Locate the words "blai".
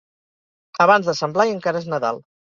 1.35-1.53